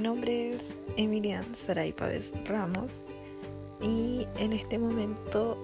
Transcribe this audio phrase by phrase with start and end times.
[0.00, 0.62] nombre es
[0.96, 3.02] Emilian Saray Pávez Ramos
[3.82, 5.58] y en este momento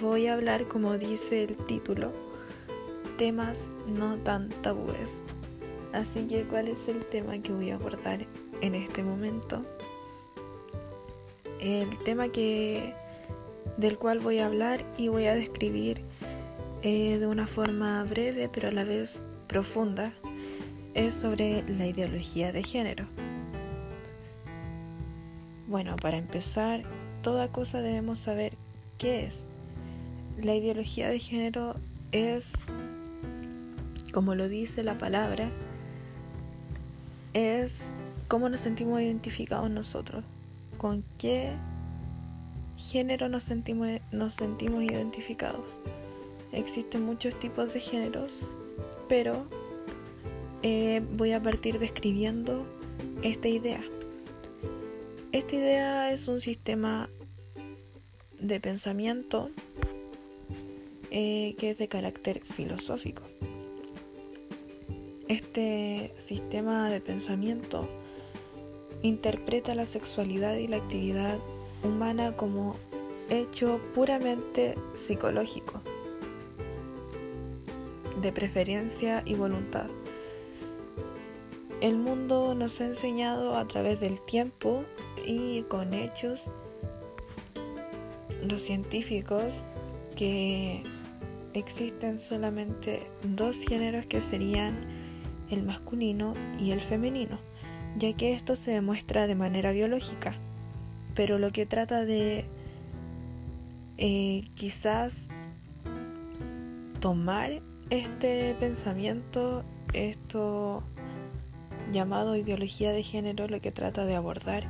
[0.00, 2.12] voy a hablar, como dice el título,
[3.18, 5.10] temas no tan tabúes.
[5.92, 8.26] Así que, ¿cuál es el tema que voy a abordar
[8.60, 9.62] en este momento?
[11.60, 12.94] El tema que
[13.76, 16.00] del cual voy a hablar y voy a describir
[16.82, 20.14] eh, de una forma breve pero a la vez profunda
[20.94, 23.06] es sobre la ideología de género.
[25.68, 26.82] Bueno, para empezar,
[27.22, 28.52] toda cosa debemos saber
[28.98, 29.36] qué es.
[30.40, 31.74] La ideología de género
[32.12, 32.52] es,
[34.12, 35.50] como lo dice la palabra,
[37.34, 37.92] es
[38.28, 40.24] cómo nos sentimos identificados nosotros,
[40.78, 41.52] con qué
[42.76, 45.66] género nos sentimos, nos sentimos identificados.
[46.52, 48.32] Existen muchos tipos de géneros,
[49.08, 49.46] pero
[50.62, 52.64] eh, voy a partir describiendo
[53.22, 53.80] esta idea.
[55.36, 57.10] Esta idea es un sistema
[58.40, 59.50] de pensamiento
[61.10, 63.22] eh, que es de carácter filosófico.
[65.28, 67.86] Este sistema de pensamiento
[69.02, 71.38] interpreta la sexualidad y la actividad
[71.84, 72.76] humana como
[73.28, 75.82] hecho puramente psicológico,
[78.22, 79.88] de preferencia y voluntad.
[81.82, 84.82] El mundo nos ha enseñado a través del tiempo
[85.26, 86.40] y con hechos
[88.42, 89.54] los científicos
[90.14, 90.82] que
[91.52, 94.76] existen solamente dos géneros que serían
[95.50, 97.38] el masculino y el femenino,
[97.98, 100.34] ya que esto se demuestra de manera biológica.
[101.14, 102.44] Pero lo que trata de
[103.98, 105.26] eh, quizás
[107.00, 110.82] tomar este pensamiento, esto
[111.92, 114.64] llamado ideología de género lo que trata de abordar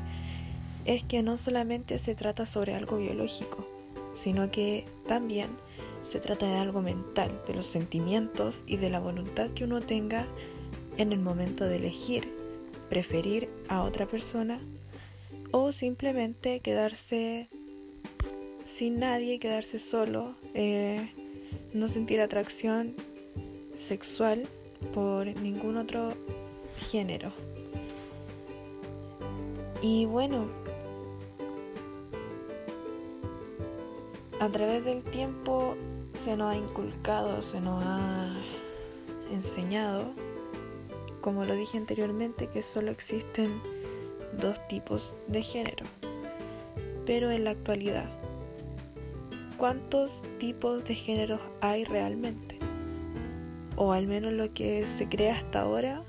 [0.86, 3.66] es que no solamente se trata sobre algo biológico,
[4.14, 5.48] sino que también
[6.10, 10.26] se trata de algo mental, de los sentimientos y de la voluntad que uno tenga
[10.96, 12.28] en el momento de elegir,
[12.88, 14.60] preferir a otra persona
[15.50, 17.48] o simplemente quedarse
[18.66, 21.12] sin nadie, quedarse solo, eh,
[21.72, 22.94] no sentir atracción
[23.76, 24.44] sexual
[24.94, 26.12] por ningún otro
[26.90, 27.32] género.
[29.82, 30.46] Y bueno,
[34.40, 35.76] a través del tiempo
[36.24, 38.28] se nos ha inculcado, se nos ha
[39.30, 40.12] enseñado,
[41.20, 43.60] como lo dije anteriormente, que solo existen
[44.40, 45.84] dos tipos de género.
[47.06, 48.06] Pero en la actualidad,
[49.56, 52.58] ¿cuántos tipos de géneros hay realmente?
[53.76, 56.02] O al menos lo que se cree hasta ahora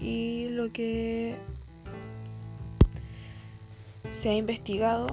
[0.00, 1.36] y lo que
[4.12, 5.06] se ha investigado,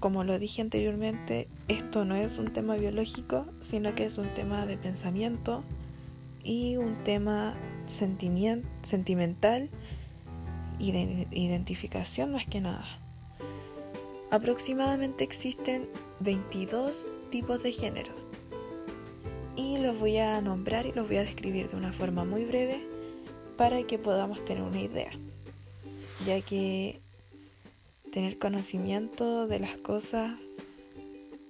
[0.00, 4.66] como lo dije anteriormente, esto no es un tema biológico, sino que es un tema
[4.66, 5.62] de pensamiento
[6.44, 7.54] y un tema
[7.86, 9.70] sentimental
[10.78, 12.84] y de identificación más que nada.
[14.30, 15.88] Aproximadamente existen
[16.20, 18.16] 22 tipos de géneros
[19.56, 22.80] y los voy a nombrar y los voy a describir de una forma muy breve
[23.56, 25.10] para que podamos tener una idea,
[26.26, 27.00] ya que
[28.12, 30.32] tener conocimiento de las cosas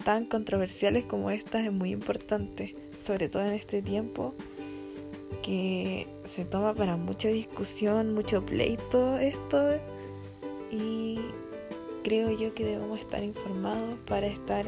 [0.05, 4.35] tan controversiales como estas es muy importante, sobre todo en este tiempo
[5.43, 9.71] que se toma para mucha discusión, mucho pleito esto
[10.71, 11.19] y
[12.05, 14.67] creo yo que debemos estar informados para estar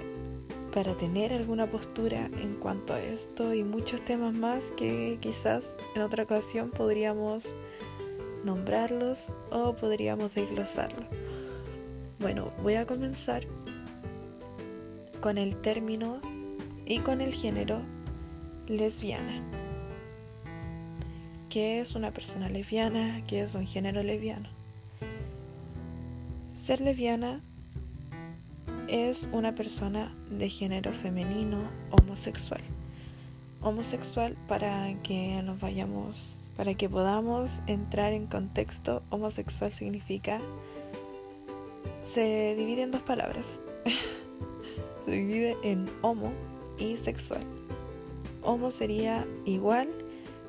[0.72, 5.64] para tener alguna postura en cuanto a esto y muchos temas más que quizás
[5.94, 7.44] en otra ocasión podríamos
[8.44, 9.18] nombrarlos
[9.52, 11.06] o podríamos desglosarlos.
[12.18, 13.46] Bueno, voy a comenzar
[15.24, 16.20] con el término
[16.84, 17.80] y con el género
[18.68, 19.40] lesbiana.
[21.48, 23.22] ¿Qué es una persona lesbiana?
[23.26, 24.50] ¿Qué es un género lesbiano?
[26.62, 27.40] Ser lesbiana
[28.86, 32.60] es una persona de género femenino homosexual.
[33.62, 40.42] Homosexual para que nos vayamos, para que podamos entrar en contexto, homosexual significa,
[42.02, 43.62] se divide en dos palabras.
[45.04, 46.32] se divide en homo
[46.78, 47.42] y sexual.
[48.42, 49.88] Homo sería igual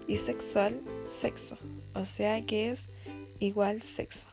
[0.07, 0.81] y sexual
[1.19, 1.57] sexo,
[1.93, 2.89] o sea que es
[3.39, 4.27] igual sexo.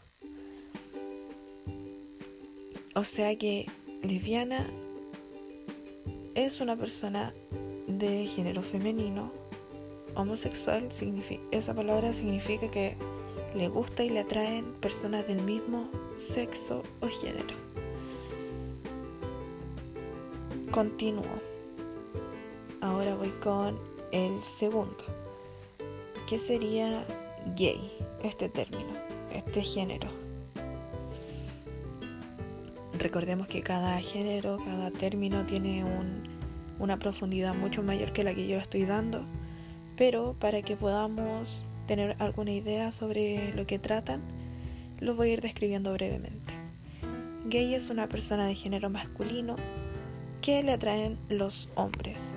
[2.95, 3.67] O sea que
[4.03, 4.67] lesbiana
[6.35, 7.33] es una persona
[7.87, 9.33] de género femenino,
[10.15, 10.89] homosexual,
[11.51, 12.97] esa palabra significa que
[13.55, 17.55] le gusta y le atraen personas del mismo sexo o género.
[20.73, 21.23] Continúo.
[22.81, 23.79] Ahora voy con
[24.11, 25.05] el segundo,
[26.27, 27.05] que sería
[27.55, 27.93] gay,
[28.23, 28.89] este término,
[29.35, 30.09] este género.
[32.99, 35.85] Recordemos que cada género, cada término tiene
[36.79, 39.27] una profundidad mucho mayor que la que yo estoy dando,
[39.99, 44.23] pero para que podamos tener alguna idea sobre lo que tratan,
[45.01, 46.55] lo voy a ir describiendo brevemente.
[47.45, 49.57] Gay es una persona de género masculino
[50.43, 52.35] que le atraen los hombres.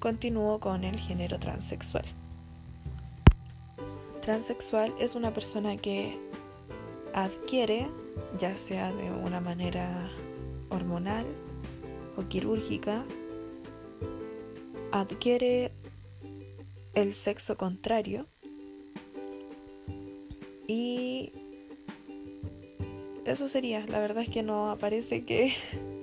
[0.00, 2.04] Continúo con el género transexual.
[4.20, 6.18] Transexual es una persona que
[7.14, 7.88] adquiere,
[8.38, 10.10] ya sea de una manera
[10.70, 11.24] hormonal
[12.16, 13.04] o quirúrgica,
[14.90, 15.72] adquiere
[16.94, 18.26] el sexo contrario
[20.66, 21.05] y
[23.26, 25.54] eso sería, la verdad es que no aparece qué,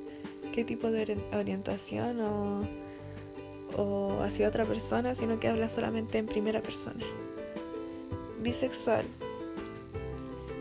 [0.54, 2.62] qué tipo de orientación o,
[3.78, 7.06] o hacia otra persona, sino que habla solamente en primera persona.
[8.42, 9.06] Bisexual.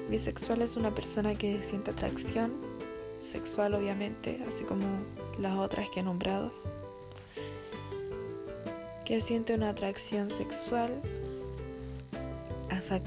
[0.09, 2.53] Bisexual es una persona que siente atracción
[3.33, 4.85] sexual, obviamente, así como
[5.39, 6.53] las otras que he nombrado
[9.05, 11.03] que siente una atracción sexual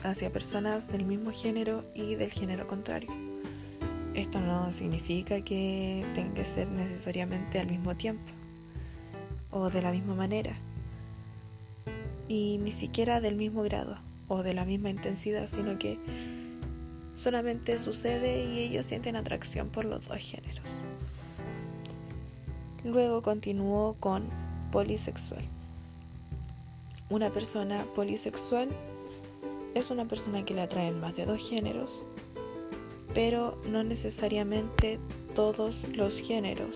[0.03, 3.09] hacia personas del mismo género y del género contrario.
[4.15, 8.31] Esto no significa que tenga que ser necesariamente al mismo tiempo
[9.51, 10.55] o de la misma manera
[12.29, 13.97] y ni siquiera del mismo grado
[14.29, 15.99] o de la misma intensidad, sino que
[17.17, 20.65] solamente sucede y ellos sienten atracción por los dos géneros.
[22.85, 24.29] Luego continuó con
[24.71, 25.43] polisexual.
[27.09, 28.69] Una persona polisexual
[29.73, 32.05] es una persona que le atraen más de dos géneros,
[33.15, 34.99] pero no necesariamente
[35.33, 36.75] todos los géneros.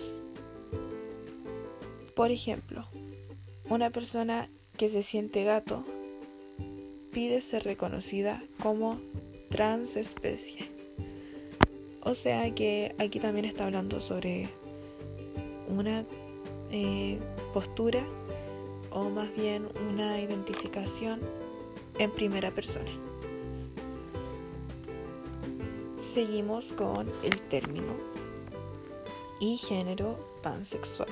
[2.16, 2.86] Por ejemplo,
[3.68, 4.48] una persona
[4.78, 5.84] que se siente gato
[7.12, 8.98] pide ser reconocida como
[9.50, 10.70] transespecie.
[12.02, 14.48] O sea que aquí también está hablando sobre
[15.68, 16.06] una
[16.70, 17.18] eh,
[17.52, 18.02] postura
[18.90, 21.20] o más bien una identificación
[21.98, 22.90] en primera persona.
[26.12, 27.92] Seguimos con el término
[29.38, 31.08] y género pansexual.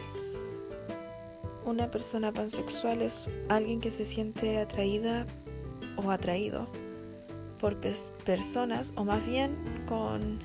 [1.64, 3.14] Una persona pansexual es
[3.48, 5.24] alguien que se siente atraída
[5.96, 6.66] o atraído
[7.60, 7.76] por
[8.24, 9.54] personas o más bien
[9.86, 10.40] con,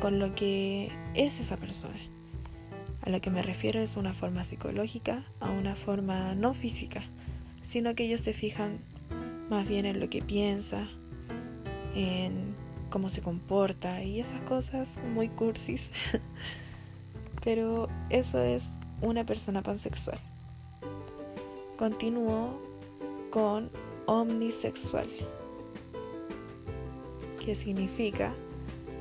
[0.00, 1.98] con lo que es esa persona.
[3.02, 7.02] A lo que me refiero es una forma psicológica a una forma no física,
[7.64, 8.78] sino que ellos se fijan
[9.50, 10.86] más bien en lo que piensa,
[11.96, 12.45] en
[12.96, 15.90] cómo se comporta y esas cosas muy cursis.
[17.44, 18.64] Pero eso es
[19.02, 20.18] una persona pansexual.
[21.76, 22.58] Continúo
[23.28, 23.70] con
[24.06, 25.10] omnisexual,
[27.44, 28.32] que significa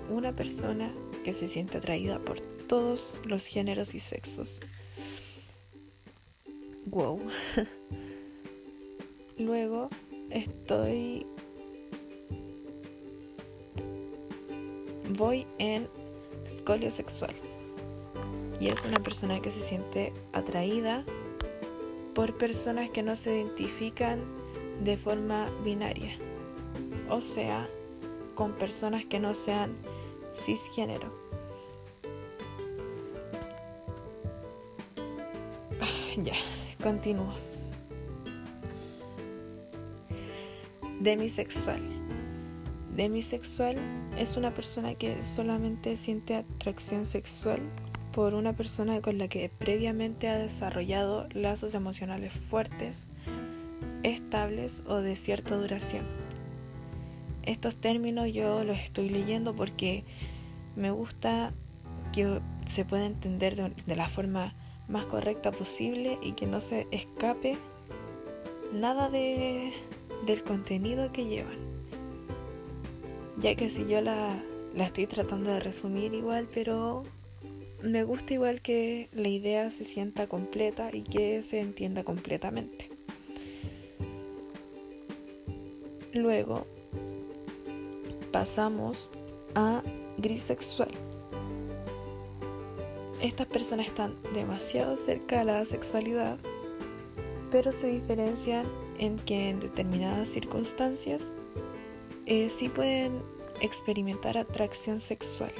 [0.09, 0.91] una persona
[1.23, 4.59] que se siente atraída por todos los géneros y sexos.
[6.87, 7.21] Wow.
[9.37, 9.87] Luego
[10.31, 11.25] estoy...
[15.17, 15.87] Voy en
[16.45, 17.33] escolio sexual.
[18.59, 21.03] Y es una persona que se siente atraída
[22.13, 24.21] por personas que no se identifican
[24.83, 26.17] de forma binaria.
[27.09, 27.69] O sea,
[28.35, 29.75] con personas que no sean
[30.45, 31.13] cisgénero.
[36.23, 36.35] Ya,
[36.81, 37.33] continúo.
[41.01, 41.81] Demisexual.
[42.95, 43.75] Demisexual
[44.17, 47.59] es una persona que solamente siente atracción sexual
[48.13, 53.07] por una persona con la que previamente ha desarrollado lazos emocionales fuertes,
[54.03, 56.05] estables o de cierta duración.
[57.43, 60.05] Estos términos yo los estoy leyendo porque
[60.75, 61.53] me gusta
[62.13, 64.55] que se pueda entender de, la forma
[64.87, 67.57] más correcta posible y que no se escape
[68.71, 69.73] nada de,
[70.25, 71.74] del contenido que llevan.
[73.39, 74.41] Ya que si yo la,
[74.73, 77.03] la estoy tratando de resumir igual, pero
[77.81, 82.89] me gusta igual que la idea se sienta completa y que se entienda completamente.
[86.13, 86.65] Luego
[88.31, 89.11] pasamos
[89.53, 89.83] a
[90.17, 90.89] grisexual
[93.25, 96.37] estas personas están demasiado cerca de la sexualidad,
[97.49, 98.67] pero se diferencian
[98.99, 101.23] en que en determinadas circunstancias
[102.25, 103.21] eh, sí pueden
[103.61, 105.51] experimentar atracción sexual,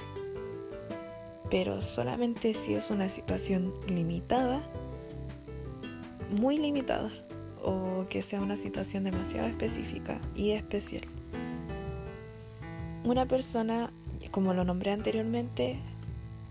[1.50, 4.62] pero solamente si es una situación limitada,
[6.32, 7.12] muy limitada,
[7.64, 11.04] o que sea una situación demasiado específica y especial.
[13.04, 13.92] Una persona,
[14.32, 15.80] como lo nombré anteriormente,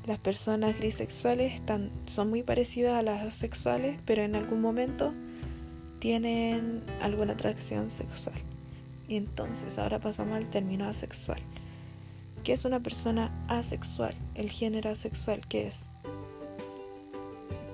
[0.07, 5.13] las personas grisexuales están, son muy parecidas a las asexuales, pero en algún momento
[5.99, 8.37] tienen alguna atracción sexual.
[9.09, 11.41] Y entonces ahora pasamos al término asexual.
[12.43, 14.15] ¿Qué es una persona asexual?
[14.35, 15.87] El género asexual, ¿qué es?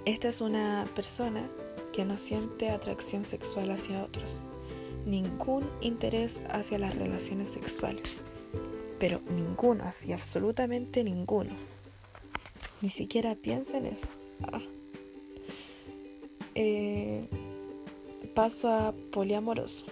[0.05, 1.49] Esta es una persona
[1.93, 4.31] que no siente atracción sexual hacia otros,
[5.07, 8.17] ningún interés hacia las relaciones sexuales,
[8.99, 11.51] pero ninguno, así absolutamente ninguno.
[12.81, 14.07] Ni siquiera piensa en eso.
[14.53, 14.61] Ah.
[16.55, 17.29] Eh,
[18.35, 19.85] paso a poliamoroso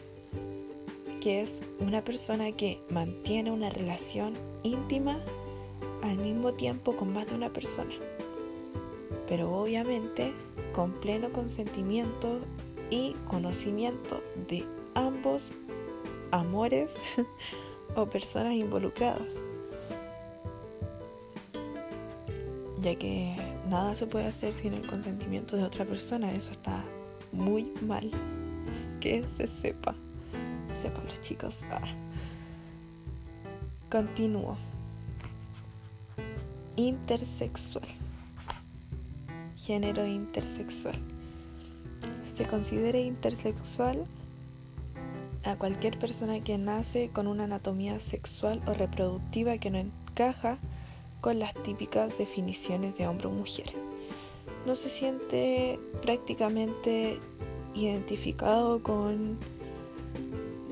[1.29, 4.33] es una persona que mantiene una relación
[4.63, 5.19] íntima
[6.03, 7.95] al mismo tiempo con más de una persona,
[9.29, 10.33] pero obviamente
[10.75, 12.39] con pleno consentimiento
[12.91, 15.43] y conocimiento de ambos
[16.31, 16.91] amores
[17.97, 19.35] o personas involucradas,
[22.81, 23.35] ya que
[23.69, 26.85] nada se puede hacer sin el consentimiento de otra persona, eso está
[27.33, 28.11] muy mal,
[29.01, 29.95] que se sepa
[30.79, 31.57] sepan los chicos.
[31.71, 31.81] Ah.
[33.91, 34.57] Continúo.
[36.77, 37.87] Intersexual.
[39.57, 40.97] Género intersexual.
[42.37, 44.07] Se considera intersexual
[45.45, 50.59] a cualquier persona que nace con una anatomía sexual o reproductiva que no encaja
[51.21, 53.73] con las típicas definiciones de hombre o mujer.
[54.67, 57.19] No se siente prácticamente
[57.75, 59.39] identificado con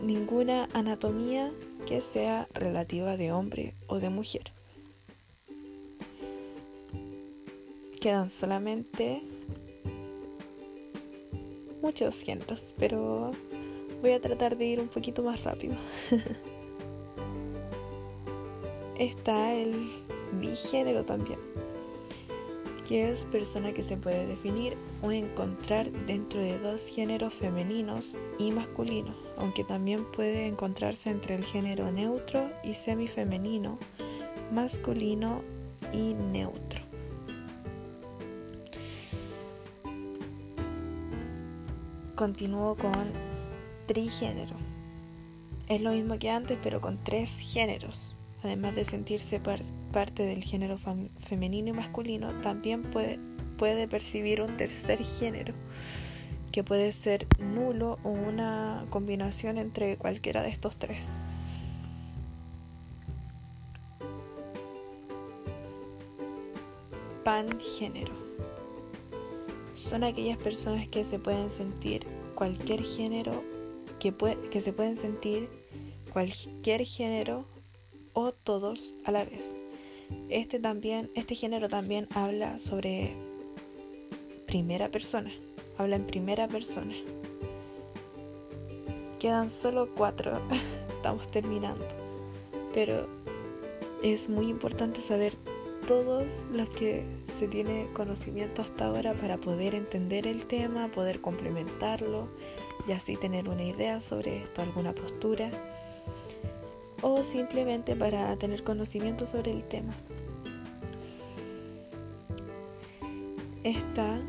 [0.06, 1.52] ninguna anatomía
[1.86, 4.52] que sea relativa de hombre o de mujer.
[8.00, 9.22] Quedan solamente
[11.82, 13.32] muchos géneros, pero
[14.00, 15.75] voy a tratar de ir un poquito más rápido.
[18.98, 19.90] Está el
[20.40, 21.55] bigénero también
[22.88, 28.50] que es persona que se puede definir o encontrar dentro de dos géneros femeninos y
[28.50, 33.78] masculinos, aunque también puede encontrarse entre el género neutro y semifemenino,
[34.52, 35.43] masculino
[35.93, 36.81] y neutro.
[42.14, 43.12] Continúo con
[43.87, 44.57] trigénero.
[45.69, 48.05] Es lo mismo que antes, pero con tres géneros
[48.47, 49.41] además de sentirse
[49.93, 50.79] parte del género
[51.29, 53.19] femenino y masculino, también puede,
[53.59, 55.55] puede percibir un tercer género,
[56.53, 60.99] que puede ser nulo o una combinación entre cualquiera de estos tres.
[67.25, 68.12] Pangénero.
[69.75, 73.43] Son aquellas personas que se pueden sentir cualquier género,
[73.99, 74.15] que,
[74.50, 75.49] que se pueden sentir
[76.12, 77.47] cualquier género
[78.16, 79.54] o todos a la vez.
[80.30, 83.14] Este también, este género también habla sobre
[84.46, 85.30] primera persona,
[85.76, 86.94] habla en primera persona.
[89.18, 90.40] Quedan solo cuatro,
[90.88, 91.87] estamos terminando.
[92.73, 93.06] Pero
[94.02, 95.35] es muy importante saber
[95.87, 97.04] todos los que
[97.38, 102.28] se tiene conocimiento hasta ahora para poder entender el tema, poder complementarlo
[102.88, 105.50] y así tener una idea sobre esto, alguna postura
[107.03, 109.93] o simplemente para tener conocimiento sobre el tema.
[113.65, 114.21] Está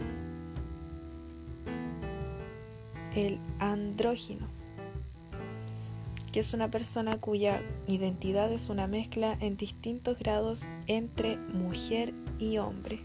[3.16, 4.48] el andrógino,
[6.32, 12.58] que es una persona cuya identidad es una mezcla en distintos grados entre mujer y
[12.58, 13.00] hombre.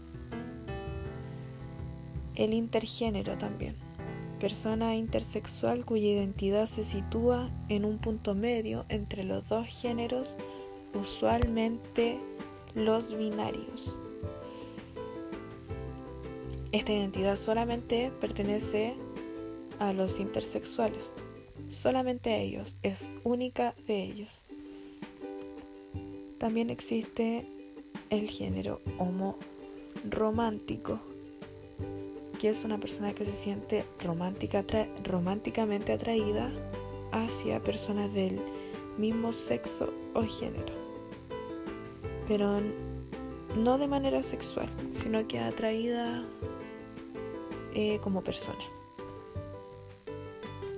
[2.35, 3.75] El intergénero también
[4.43, 10.35] persona intersexual cuya identidad se sitúa en un punto medio entre los dos géneros,
[10.99, 12.19] usualmente
[12.75, 13.97] los binarios.
[16.73, 18.95] Esta identidad solamente pertenece
[19.79, 21.09] a los intersexuales,
[21.69, 24.43] solamente a ellos, es única de ellos.
[26.37, 27.47] También existe
[28.09, 29.37] el género homo
[30.09, 30.99] romántico
[32.47, 34.63] es una persona que se siente romántica,
[35.03, 36.51] románticamente atraída
[37.11, 38.39] hacia personas del
[38.97, 40.73] mismo sexo o género,
[42.27, 42.59] pero
[43.55, 44.67] no de manera sexual,
[45.01, 46.23] sino que atraída
[47.73, 48.63] eh, como persona.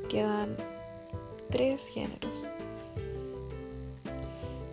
[0.09, 0.55] quedan
[1.51, 2.47] tres géneros.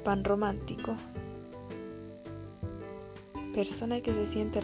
[0.05, 0.95] Pan romántico.
[3.55, 4.61] Persona que se siente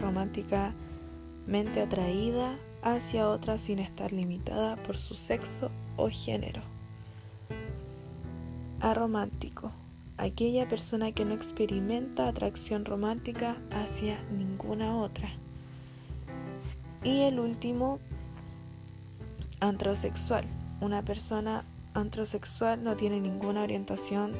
[1.49, 6.61] románticamente atraída hacia otra sin estar limitada por su sexo o género.
[8.79, 9.71] Aromántico.
[10.17, 15.29] Aquella persona que no experimenta atracción romántica hacia ninguna otra.
[17.03, 17.99] Y el último,
[19.59, 20.45] antrosexual.
[20.81, 21.63] Una persona
[21.93, 24.33] antrosexual no tiene ninguna orientación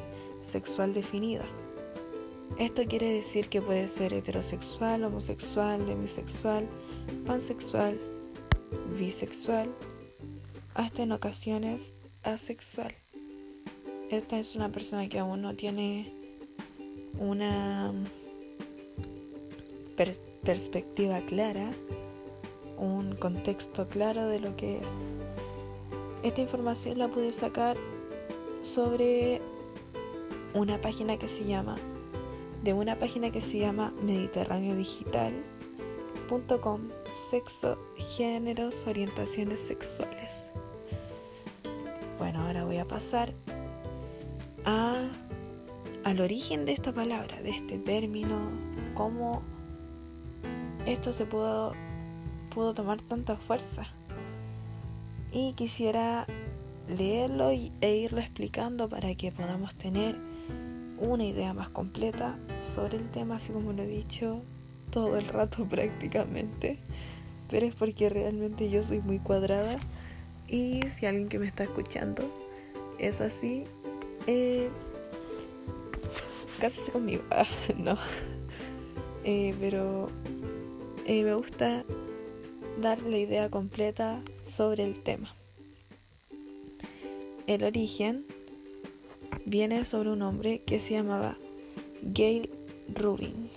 [0.44, 1.44] sexual definida.
[2.58, 6.66] Esto quiere decir que puede ser heterosexual, homosexual, demisexual,
[7.26, 7.98] pansexual,
[8.98, 9.68] bisexual,
[10.74, 12.94] hasta en ocasiones asexual.
[14.10, 16.12] Esta es una persona que aún no tiene
[17.18, 17.92] una
[20.42, 21.70] perspectiva clara,
[22.78, 24.88] un contexto claro de lo que es.
[26.22, 27.76] Esta información la pude sacar
[28.62, 29.40] sobre
[30.54, 31.76] una página que se llama
[32.62, 33.92] de una página que se llama
[36.30, 36.80] mediterráneodigital.com
[37.30, 37.78] sexo,
[38.16, 40.32] géneros, orientaciones sexuales.
[42.18, 43.32] Bueno, ahora voy a pasar
[44.64, 44.94] a,
[46.04, 48.36] al origen de esta palabra, de este término,
[48.94, 49.42] cómo
[50.86, 51.72] esto se pudo,
[52.54, 53.86] pudo tomar tanta fuerza.
[55.32, 56.26] Y quisiera
[56.88, 60.16] leerlo e irlo explicando para que podamos tener
[60.98, 62.36] una idea más completa
[62.74, 64.42] sobre el tema, así como lo he dicho
[64.90, 66.78] todo el rato prácticamente.
[67.48, 69.78] Pero es porque realmente yo soy muy cuadrada
[70.48, 72.22] y si alguien que me está escuchando
[72.98, 73.64] es así,
[74.26, 74.68] eh,
[76.60, 77.22] cásese conmigo.
[77.30, 77.98] Ah, no.
[79.24, 80.08] Eh, pero
[81.06, 81.84] eh, me gusta
[82.80, 85.34] dar la idea completa sobre el tema.
[87.46, 88.24] El origen
[89.44, 91.36] viene sobre un hombre que se llamaba
[92.02, 92.48] Gail
[92.94, 93.50] Rubin,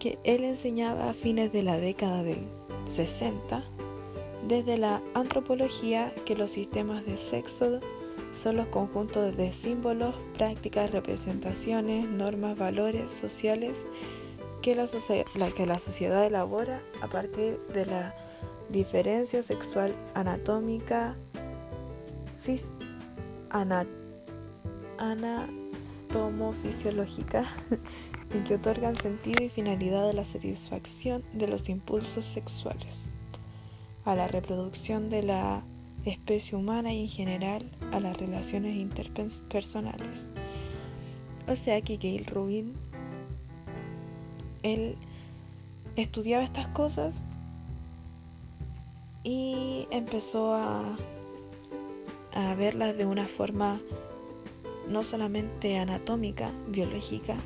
[0.00, 2.40] que él enseñaba a fines de la década del
[2.92, 3.62] 60
[4.48, 7.78] desde la antropología que los sistemas de sexo
[8.34, 13.76] son los conjuntos de símbolos, prácticas, representaciones, normas, valores sociales
[14.62, 14.88] que la,
[15.50, 18.14] que la sociedad elabora a partir de la
[18.70, 21.16] diferencia sexual anatómica,
[24.98, 27.44] anatomofisiológica
[28.32, 33.10] y que otorgan sentido y finalidad a la satisfacción de los impulsos sexuales,
[34.04, 35.62] a la reproducción de la
[36.04, 40.28] especie humana y en general a las relaciones interpersonales.
[41.48, 42.74] O sea que Gail Rubin,
[44.62, 44.96] él
[45.96, 47.14] estudiaba estas cosas
[49.24, 50.96] y empezó a,
[52.32, 53.80] a verlas de una forma
[54.88, 57.36] no solamente anatómica, biológica,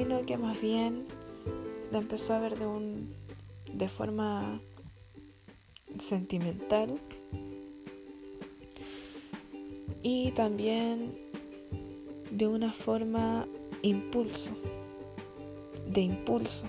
[0.00, 1.04] sino que más bien
[1.92, 3.14] la empezó a ver de un
[3.70, 4.58] de forma
[6.08, 6.98] sentimental
[10.02, 11.12] y también
[12.30, 13.46] de una forma
[13.82, 14.52] impulso,
[15.86, 16.64] de impulso,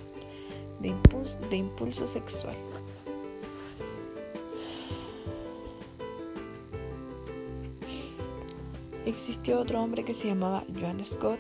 [0.82, 2.58] de impulso, de impulso sexual.
[9.06, 11.40] Existió otro hombre que se llamaba Joan Scott,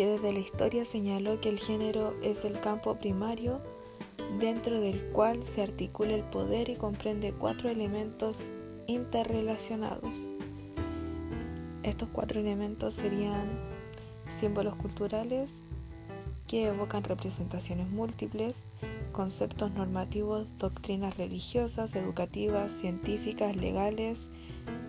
[0.00, 3.60] que desde la historia señaló que el género es el campo primario
[4.38, 8.38] dentro del cual se articula el poder y comprende cuatro elementos
[8.86, 10.14] interrelacionados.
[11.82, 13.46] Estos cuatro elementos serían
[14.38, 15.50] símbolos culturales
[16.48, 18.54] que evocan representaciones múltiples,
[19.12, 24.30] conceptos normativos, doctrinas religiosas, educativas, científicas, legales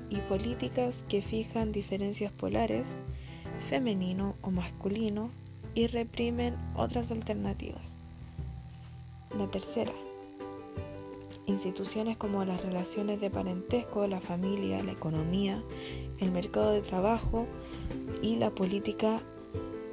[0.10, 2.88] y políticas que fijan diferencias polares,
[3.72, 5.32] femenino o masculino,
[5.74, 7.98] y reprimen otras alternativas.
[9.38, 9.94] La tercera,
[11.46, 15.64] instituciones como las relaciones de parentesco, la familia, la economía,
[16.20, 17.48] el mercado de trabajo
[18.22, 19.22] y la política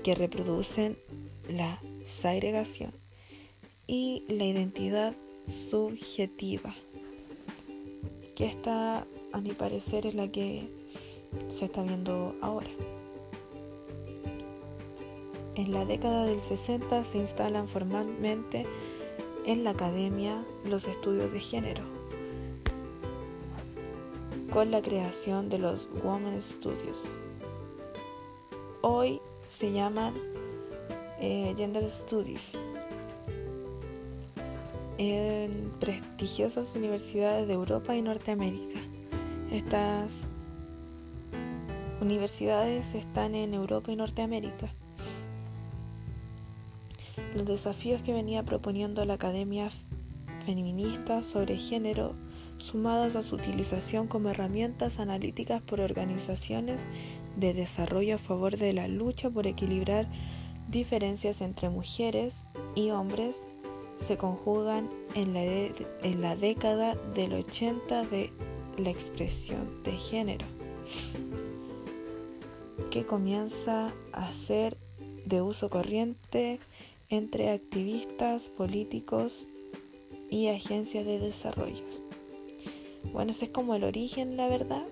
[0.02, 0.98] que reproducen
[1.48, 2.90] la segregación
[3.86, 5.14] y la identidad
[5.70, 6.74] subjetiva,
[8.34, 10.68] que esta, a mi parecer, es la que
[11.56, 12.66] se está viendo ahora.
[15.58, 18.64] En la década del 60 se instalan formalmente
[19.44, 21.82] en la academia los estudios de género,
[24.52, 26.98] con la creación de los Women Studios.
[28.82, 30.14] Hoy se llaman
[31.20, 32.52] eh, Gender Studies.
[34.96, 38.78] en prestigiosas universidades de Europa y Norteamérica.
[39.50, 40.12] Estas
[42.00, 44.72] universidades están en Europa y Norteamérica.
[47.38, 49.70] Los desafíos que venía proponiendo la Academia
[50.44, 52.16] Feminista sobre género,
[52.56, 56.80] sumados a su utilización como herramientas analíticas por organizaciones
[57.36, 60.08] de desarrollo a favor de la lucha por equilibrar
[60.68, 62.34] diferencias entre mujeres
[62.74, 63.36] y hombres,
[64.08, 65.32] se conjugan en
[66.20, 68.32] la, década del 80 de
[68.78, 70.44] la expresión de género
[72.90, 74.76] que comienza a ser
[75.24, 76.58] de uso corriente
[77.08, 79.48] entre activistas, políticos
[80.30, 81.84] y agencias de desarrollo.
[83.12, 84.86] Bueno, ese es como el origen, la verdad.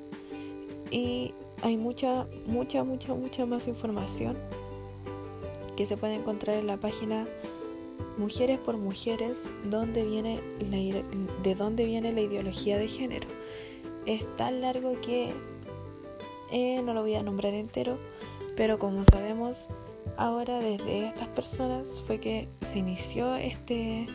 [0.91, 4.37] Y hay mucha, mucha, mucha, mucha más información
[5.77, 7.27] que se puede encontrar en la página
[8.17, 10.41] Mujeres por Mujeres, donde viene
[11.43, 13.29] de dónde viene la ideología de género.
[14.07, 15.33] Es tan largo que
[16.51, 17.99] eh, no lo voy a nombrar entero,
[18.57, 19.67] pero como sabemos,
[20.17, 24.07] ahora desde estas personas fue que se inició este,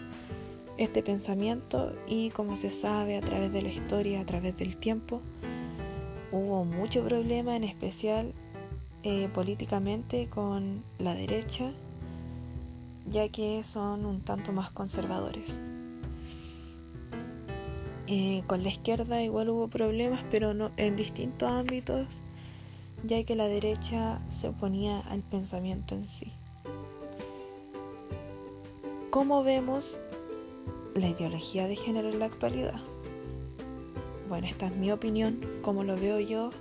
[0.78, 5.22] este pensamiento y como se sabe a través de la historia, a través del tiempo,
[6.32, 8.34] hubo mucho problema, en especial
[9.04, 11.72] eh, políticamente con la derecha,
[13.10, 15.60] ya que son un tanto más conservadores.
[18.08, 22.08] Eh, con la izquierda igual hubo problemas, pero no, en distintos ámbitos
[23.04, 26.32] ya que la derecha se oponía al pensamiento en sí.
[29.10, 30.00] ¿Cómo vemos
[30.96, 32.80] la ideología de género en la actualidad?
[34.30, 36.52] Bueno, esta es mi opinión, como lo veo yo.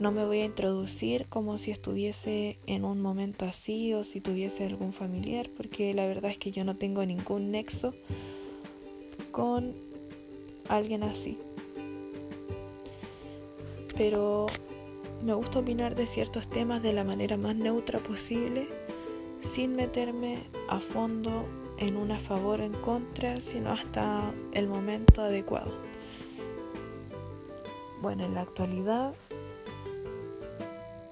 [0.00, 4.66] No me voy a introducir como si estuviese en un momento así o si tuviese
[4.66, 7.94] algún familiar, porque la verdad es que yo no tengo ningún nexo
[9.30, 9.74] con
[10.68, 11.38] alguien así.
[13.96, 14.46] Pero
[15.22, 18.68] me gusta opinar de ciertos temas de la manera más neutra posible,
[19.42, 21.44] sin meterme a fondo
[21.78, 25.72] en una favor o en contra, sino hasta el momento adecuado.
[28.00, 29.14] Bueno, en la actualidad,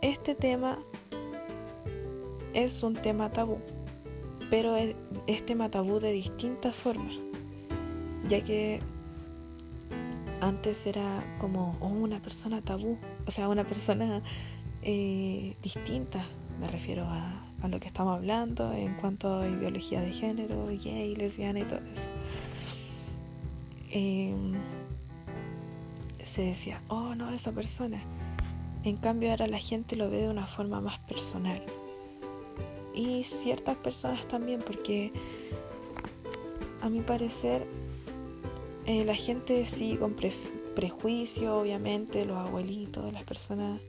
[0.02, 0.78] este tema
[2.52, 3.58] es un tema tabú,
[4.50, 4.94] pero es,
[5.46, 7.14] tema tabú de distintas formas,
[8.28, 8.80] ya que
[10.40, 14.22] antes era como oh, una persona tabú, o sea, una persona
[14.82, 16.24] eh, distinta,
[16.60, 21.60] me refiero a, lo que estamos hablando en cuanto a ideología de género, gay, lesbiana
[21.60, 22.08] y todo eso.
[23.90, 24.54] Em,
[26.24, 28.02] se decía, oh no, esa persona.
[28.82, 31.62] En cambio ahora la gente lo ve de una forma más personal.
[32.94, 35.12] Y ciertas personas también, porque
[36.80, 37.64] a mi parecer
[38.86, 40.14] eh, la gente sí con
[40.74, 43.80] prejuicio, obviamente, los abuelitos, las personas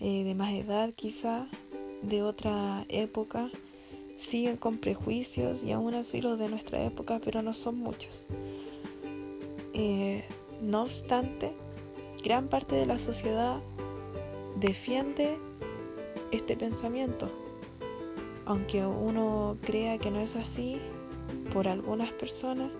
[0.00, 1.46] eh, de más edad quizá,
[2.02, 3.50] de otra época,
[4.18, 8.22] siguen con prejuicios y aún así los de nuestra época, pero no son muchos.
[9.72, 10.24] Eh,
[10.60, 11.52] no obstante,
[12.22, 13.60] gran parte de la sociedad
[14.56, 15.36] defiende
[16.30, 17.28] este pensamiento.
[18.46, 20.78] Aunque uno crea que no es así,
[21.52, 22.70] por algunas personas,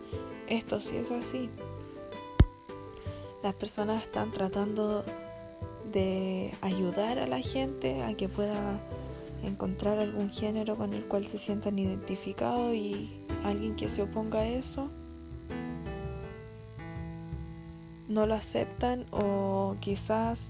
[0.48, 1.48] esto sí es así.
[3.44, 5.04] Las personas están tratando
[5.92, 8.80] de ayudar a la gente a que pueda
[9.42, 13.11] encontrar algún género con el cual se sientan identificados y
[13.44, 14.88] alguien que se oponga a eso
[18.09, 20.40] no lo aceptan o quizás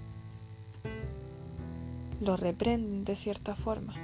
[2.20, 3.94] lo reprenden de cierta forma.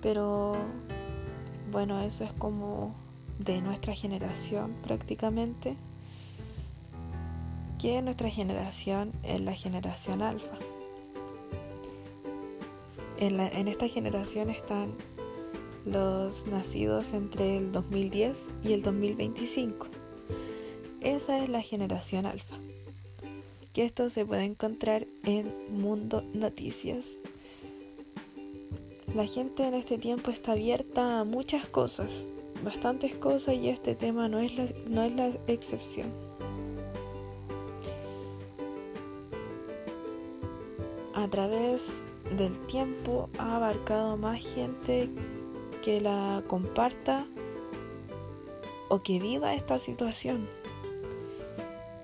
[0.00, 0.54] Pero
[1.72, 2.94] bueno, eso es como
[3.40, 5.76] de nuestra generación prácticamente,
[7.78, 10.58] que nuestra generación es la generación alfa.
[13.18, 14.92] En, esta generación están
[15.84, 19.86] los nacidos entre el 2010 y el 2025.
[21.00, 22.56] Esa es la generación alfa.
[23.72, 27.04] Que esto se puede encontrar en Mundo Noticias.
[29.14, 32.10] La gente en este tiempo está abierta a muchas cosas,
[32.64, 36.27] bastantes cosas y este tema no es la, no es la excepción.
[41.28, 41.86] A través
[42.38, 45.10] del tiempo ha abarcado más gente
[45.84, 47.26] que la comparta
[48.88, 50.48] o que viva esta situación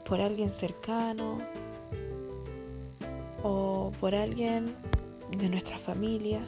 [0.05, 1.39] por alguien cercano
[3.43, 4.77] o por alguien
[5.35, 6.43] de nuestra familia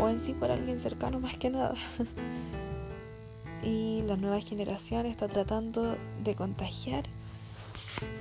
[0.00, 1.74] o en sí por alguien cercano más que nada.
[3.62, 7.04] y la nueva generación está tratando de contagiar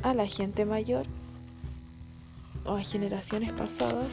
[0.01, 1.05] a la gente mayor
[2.65, 4.10] o a generaciones pasadas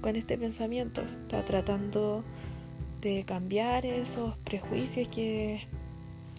[0.00, 1.02] con este pensamiento.
[1.22, 2.24] Está tratando
[3.00, 5.66] de cambiar esos prejuicios que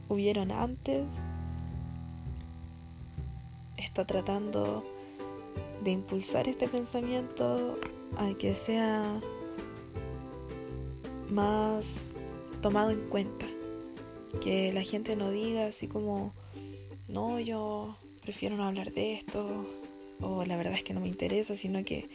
[0.10, 1.06] hubieron antes.
[3.78, 4.84] Está tratando
[5.84, 7.78] de impulsar este pensamiento
[8.18, 9.22] a que sea
[11.30, 12.12] más
[12.62, 13.46] tomado en cuenta.
[14.41, 16.34] Que la gente no diga así como,
[17.08, 19.65] no, yo prefiero no hablar de esto,
[20.21, 22.08] o la verdad es que no me interesa, sino que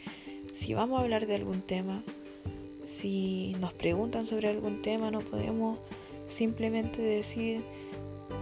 [0.53, 2.03] si vamos a hablar de algún tema,
[2.85, 5.79] si nos preguntan sobre algún tema, no podemos
[6.29, 7.61] simplemente decir,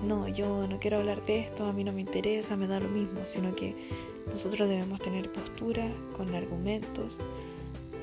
[0.05, 2.89] no, yo no quiero hablar de esto, a mí no me interesa, me da lo
[2.89, 3.75] mismo, sino que
[4.31, 7.17] nosotros debemos tener postura con argumentos,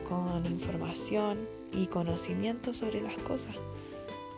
[0.08, 3.56] con información y conocimiento sobre las cosas,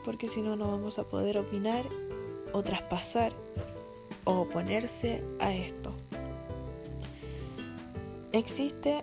[0.05, 1.85] porque si no, no vamos a poder opinar
[2.53, 3.33] o traspasar
[4.25, 5.93] o oponerse a esto.
[8.39, 9.03] Existe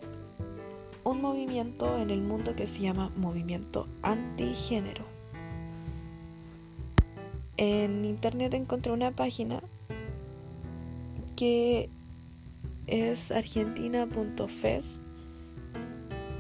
[1.04, 5.04] un movimiento en el mundo que se llama movimiento antigénero.
[7.58, 9.62] En internet encontré una página
[11.36, 11.89] que
[12.88, 15.00] es argentina.fes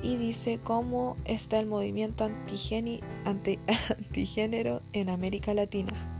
[0.01, 2.23] y dice cómo está el movimiento
[3.25, 6.14] antigénero en América Latina.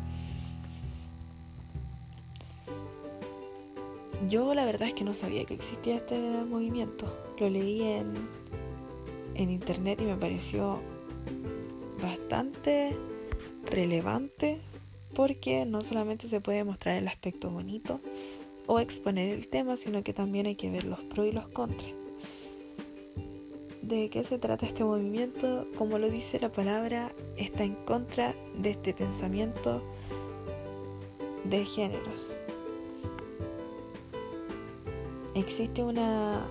[4.29, 8.13] Yo la verdad es que no sabía que existía este movimiento lo leí en,
[9.35, 10.79] en internet y me pareció
[12.01, 12.95] bastante
[13.65, 14.59] relevante
[15.13, 17.99] porque no solamente se puede mostrar el aspecto bonito
[18.67, 21.93] o exponer el tema, sino que también hay que ver los pros y los contras.
[23.81, 25.67] ¿De qué se trata este movimiento?
[25.77, 29.83] Como lo dice la palabra, está en contra de este pensamiento
[31.43, 32.34] de géneros.
[35.35, 36.47] Existe una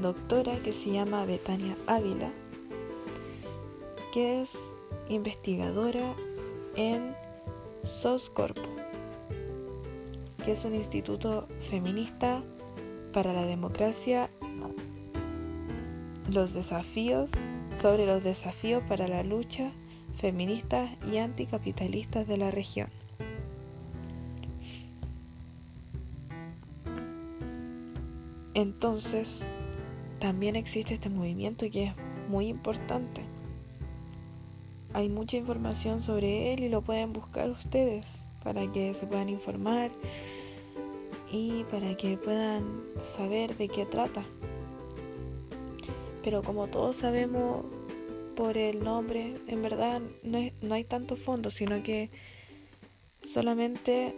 [0.00, 2.30] doctora que se llama Betania Ávila,
[4.14, 4.58] que es
[5.10, 6.14] investigadora
[6.74, 7.14] en
[7.84, 8.62] SOSCORPO,
[10.42, 12.42] que es un instituto feminista
[13.12, 14.30] para la democracia,
[16.30, 17.30] los desafíos,
[17.78, 19.70] sobre los desafíos para la lucha
[20.18, 22.88] feministas y anticapitalistas de la región.
[28.58, 29.42] Entonces,
[30.18, 31.92] también existe este movimiento que es
[32.28, 33.22] muy importante.
[34.94, 38.04] Hay mucha información sobre él y lo pueden buscar ustedes
[38.42, 39.92] para que se puedan informar
[41.30, 42.82] y para que puedan
[43.16, 44.24] saber de qué trata.
[46.24, 47.64] Pero como todos sabemos
[48.34, 52.10] por el nombre, en verdad no, hay tanto fondo, sino que
[53.22, 54.16] solamente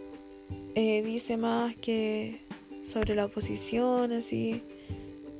[0.73, 2.49] eh, dice más que
[2.91, 4.63] sobre la oposición, así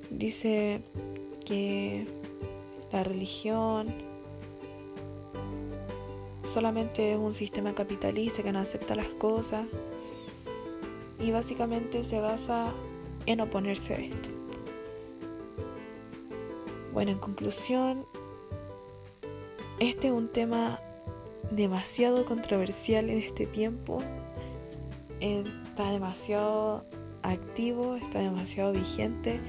[0.09, 0.81] dice
[1.45, 2.05] que
[2.91, 3.87] la religión
[6.53, 9.65] solamente es un sistema capitalista que no acepta las cosas
[11.19, 12.73] y básicamente se basa
[13.25, 14.29] en oponerse a esto.
[16.93, 18.05] Bueno, en conclusión,
[19.79, 20.79] este es un tema
[21.51, 23.99] demasiado controversial en este tiempo.
[25.19, 26.83] Está demasiado
[27.23, 29.39] activo, está demasiado vigente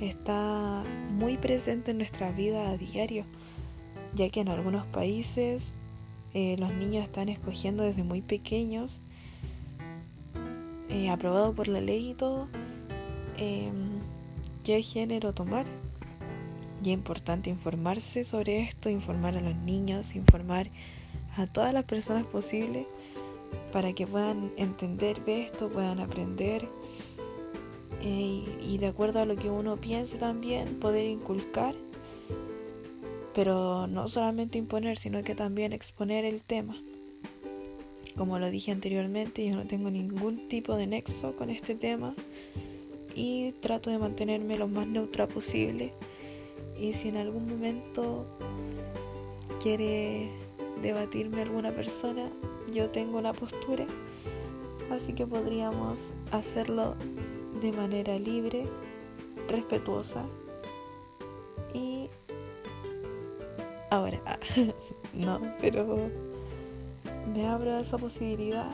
[0.00, 3.24] está muy presente en nuestra vida a diario,
[4.14, 5.72] ya que en algunos países
[6.32, 9.00] eh, los niños están escogiendo desde muy pequeños,
[10.88, 12.48] eh, aprobado por la ley y todo,
[13.36, 14.00] em,
[14.64, 15.66] qué género tomar.
[16.82, 20.68] Y es importante informarse sobre esto, informar a los niños, informar
[21.36, 22.86] a todas las personas posibles
[23.72, 26.66] para que puedan entender de esto, puedan aprender
[28.02, 31.74] eh, y de acuerdo a lo que uno piense también poder inculcar,
[33.34, 36.76] pero no solamente imponer, sino que también exponer el tema.
[38.16, 42.14] Como lo dije anteriormente, yo no tengo ningún tipo de nexo con este tema
[43.14, 45.92] y trato de mantenerme lo más neutra posible.
[46.78, 48.26] Y si en algún momento
[49.62, 50.30] quiere
[50.82, 52.30] debatirme alguna persona,
[52.72, 53.86] yo tengo una postura,
[54.90, 55.98] así que podríamos
[56.30, 56.96] hacerlo
[57.60, 58.64] de manera libre,
[59.48, 60.24] respetuosa
[61.74, 62.08] y
[63.90, 64.20] ahora
[65.14, 65.96] no, pero
[67.34, 68.70] me abro a esa posibilidad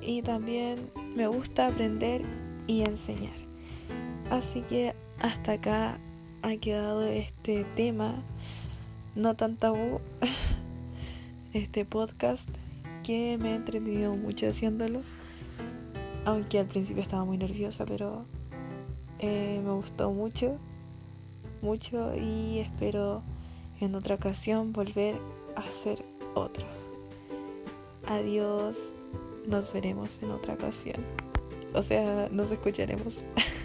[0.00, 2.22] y también me gusta aprender
[2.66, 3.36] y enseñar.
[4.30, 5.98] Así que hasta acá
[6.42, 8.22] ha quedado este tema
[9.14, 10.00] no tan tabú.
[11.52, 12.46] este podcast
[13.02, 15.00] que me he entretenido mucho haciéndolo.
[16.28, 18.26] Aunque al principio estaba muy nerviosa, pero
[19.18, 20.58] eh, me gustó mucho,
[21.62, 23.22] mucho y espero
[23.80, 25.14] en otra ocasión volver
[25.56, 26.66] a hacer otro.
[28.06, 28.76] Adiós,
[29.46, 31.02] nos veremos en otra ocasión.
[31.72, 33.24] O sea, nos escucharemos.